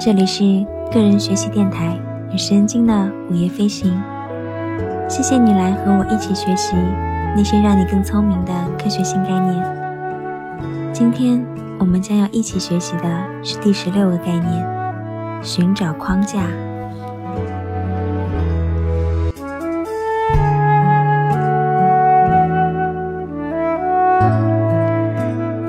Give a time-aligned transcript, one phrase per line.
[0.00, 1.98] 这里是个人学习电台
[2.32, 4.00] 与神经的午夜飞行。
[5.08, 6.76] 谢谢你来和我一起学习
[7.36, 10.92] 那些让你更聪明的科学新概念。
[10.92, 11.44] 今天
[11.80, 16.44] 我们将要一起学习的是第十六个概念：寻找框架。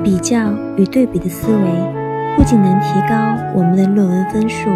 [0.04, 1.99] 比较与对比的思维。
[2.40, 4.70] 不仅能提高我们的论文分数，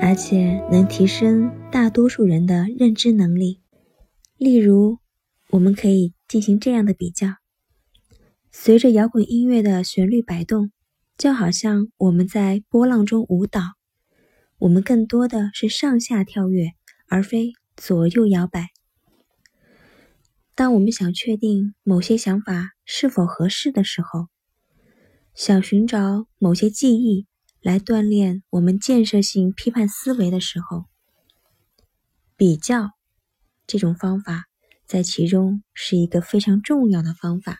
[0.00, 3.60] 而且能提升大多数人的认知能力。
[4.36, 4.98] 例如，
[5.50, 7.26] 我们可以进行这样的比较：
[8.52, 10.70] 随着摇滚音乐的旋律摆动，
[11.18, 13.62] 就好像我们在波浪中舞蹈，
[14.58, 16.68] 我们更多的是上下跳跃，
[17.08, 18.68] 而非左右摇摆。
[20.54, 24.28] 当我们想确定某些想法是否合适的时候，
[25.36, 27.26] 想寻找某些记忆
[27.60, 30.86] 来锻炼我们建设性批判思维的时候，
[32.38, 32.92] 比较
[33.66, 34.46] 这种方法
[34.86, 37.58] 在其中是一个非常重要的方法。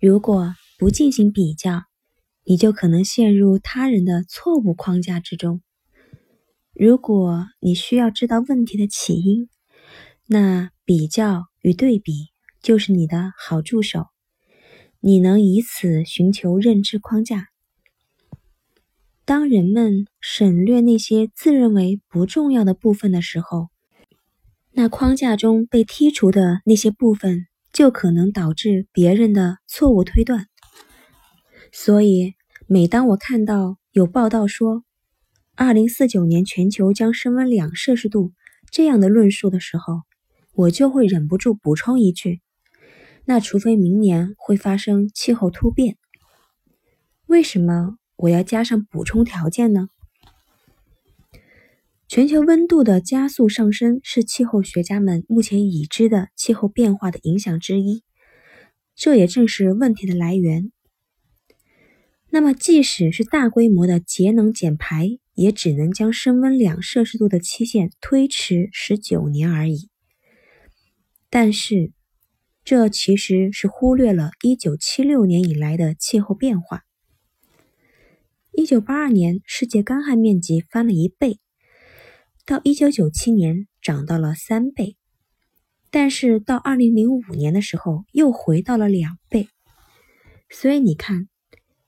[0.00, 1.84] 如果不进行比较，
[2.42, 5.62] 你就可能陷入他人的错误框架之中。
[6.72, 9.48] 如果你需要知道问题的起因，
[10.26, 12.12] 那比较与对比
[12.60, 14.06] 就是你的好助手。
[15.08, 17.46] 你能以此寻求认知框架。
[19.24, 23.68] 当人们省略那些自认为不重要的部分的时候，
[24.72, 30.48] 那框架中被剔除的那些部分就可能导致别人的错误推断。
[31.70, 32.34] 所以，
[32.66, 34.82] 每当我看到有报道说
[35.54, 38.32] 2049年全球将升温两摄氏度
[38.72, 40.00] 这样的论述的时候，
[40.52, 42.40] 我就会忍不住补充一句。
[43.26, 45.98] 那除非明年会发生气候突变，
[47.26, 49.88] 为什么我要加上补充条件呢？
[52.08, 58.04] 全球温度的加速上升是气候学家们目前已知的气候变化的影响之一，
[58.94, 60.70] 这也正是问题的来源。
[62.30, 69.90] 那么，即使是大规模的节能减排，也只能将升温两摄氏度的期限推迟十九年而已。
[71.28, 71.92] 但是，
[72.66, 76.82] 这其实是忽略了1976年以来的气候变化。
[78.54, 81.38] 1982年，世界干旱面积翻了一倍，
[82.44, 84.96] 到1997年涨到了三倍，
[85.92, 89.48] 但是到2005年的时候又回到了两倍。
[90.50, 91.28] 所以你看，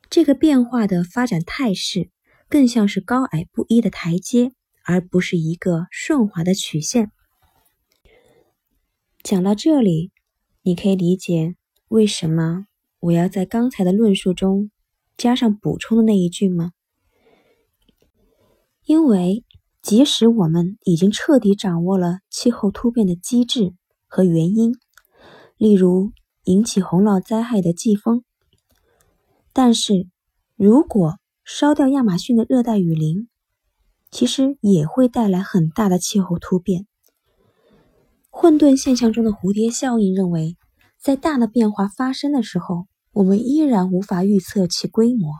[0.08, 2.08] 这个变化的发展态势
[2.48, 4.52] 更像是高矮不一的台阶，
[4.84, 7.10] 而不是一个顺滑的曲线。
[9.24, 10.12] 讲到这里。
[10.68, 11.54] 你可以理解
[11.88, 12.66] 为什么
[13.00, 14.70] 我要在刚才的论述中
[15.16, 16.72] 加上补充的那一句吗？
[18.84, 19.46] 因为
[19.80, 23.72] 即使我们已经彻底掌握了气候突变的机制
[24.06, 24.74] 和原因，
[25.56, 26.12] 例如
[26.44, 28.22] 引起洪涝灾害的季风，
[29.54, 30.06] 但是
[30.54, 33.30] 如果烧掉亚马逊的热带雨林，
[34.10, 36.86] 其实也会带来很大的气候突变。
[38.28, 40.57] 混沌现象中的蝴蝶效应认为，
[41.00, 45.32] 在大的变化发生的时候，我们依然无法预测其规模。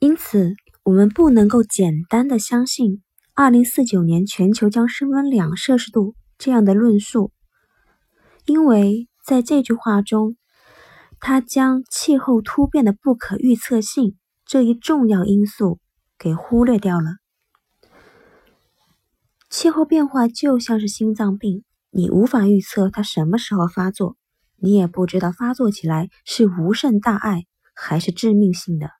[0.00, 3.02] 因此，我们不能够简单的相信
[3.36, 7.32] 2049年全球将升温两摄氏度这样的论述，
[8.44, 10.36] 因为在这句话中，
[11.20, 15.78] 它将气候突变的不可预测性这一重要因素
[16.18, 17.16] 给忽略掉了。
[19.48, 21.64] 气候变化就像是心脏病。
[21.92, 24.16] 你无法预测它什么时候发作，
[24.60, 28.90] 你也不知道发作起来是无甚大碍还是致命性的。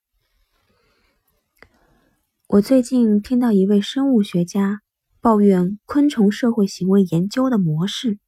[2.48, 4.80] 我最近听到一位生物学家
[5.20, 8.18] 抱怨昆虫社会行为研究的模式，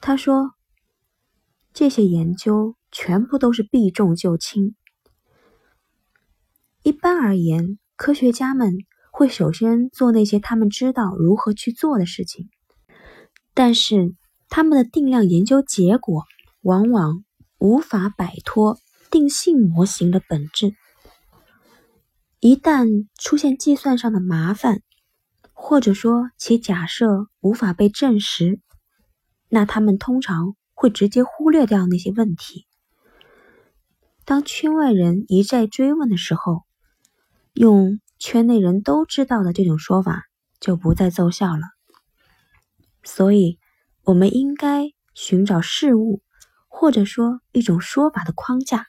[0.00, 0.52] 他说
[1.72, 4.74] ：“这些研究全部都是避重就轻。
[6.82, 8.74] 一般而言，科学家们
[9.12, 12.50] 会首先做那些他们知道如何去做的事情。”
[13.54, 14.14] 但是，
[14.50, 16.24] 他们的定量研究结果
[16.60, 17.24] 往往
[17.58, 18.78] 无法摆脱
[19.10, 20.74] 定性模型的本质。
[22.40, 24.82] 一旦出现计算上的麻烦，
[25.52, 28.60] 或者说其假设无法被证实，
[29.48, 32.66] 那他们通常会直接忽略掉那些问题。
[34.24, 36.64] 当圈外人一再追问的时候，
[37.52, 40.24] 用圈内人都知道的这种说法
[40.58, 41.62] 就不再奏效了。
[43.04, 43.59] 所以，
[44.04, 46.22] 我们应该寻找事物，
[46.68, 48.86] 或者说一种说法的框架，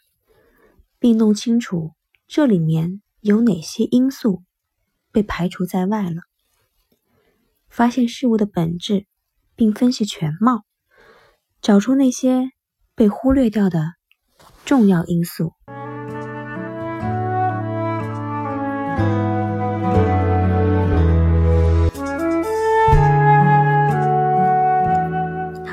[0.99, 1.93] 并弄清楚
[2.27, 4.43] 这里面有哪些因素
[5.11, 6.21] 被排除在外了，
[7.69, 9.05] 发现事物的本质，
[9.55, 10.63] 并分析全貌，
[11.61, 12.51] 找出那些
[12.95, 13.93] 被忽略掉的
[14.65, 15.53] 重要因素。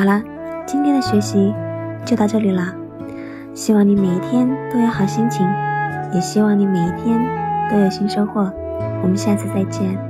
[0.09, 0.23] 好了，
[0.65, 1.53] 今天的学习
[2.03, 2.75] 就到这里啦。
[3.53, 5.47] 希望你每一天都有好心情，
[6.15, 7.21] 也希望你每一天
[7.71, 8.51] 都有新收获。
[9.03, 10.08] 我们下次再见。